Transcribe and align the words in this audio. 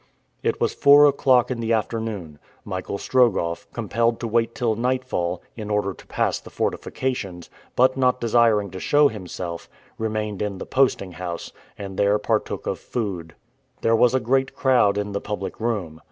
It 0.41 0.59
was 0.59 0.73
four 0.73 1.05
o'clock 1.05 1.51
in 1.51 1.59
the 1.59 1.73
afternoon. 1.73 2.39
Michael 2.65 2.97
Strogoff, 2.97 3.67
compelled 3.71 4.19
to 4.21 4.27
wait 4.27 4.55
till 4.55 4.73
nightfall, 4.75 5.43
in 5.55 5.69
order 5.69 5.93
to 5.93 6.07
pass 6.07 6.39
the 6.39 6.49
fortifications, 6.49 7.51
but 7.75 7.95
not 7.97 8.19
desiring 8.19 8.71
to 8.71 8.79
show 8.79 9.09
himself, 9.09 9.69
remained 9.99 10.41
in 10.41 10.57
the 10.57 10.65
posting 10.65 11.11
house, 11.11 11.51
and 11.77 11.97
there 11.99 12.17
partook 12.17 12.65
of 12.65 12.79
food. 12.79 13.35
There 13.81 13.95
was 13.95 14.15
a 14.15 14.19
great 14.19 14.55
crowd 14.55 14.97
in 14.97 15.11
the 15.11 15.21
public 15.21 15.59
room. 15.59 15.99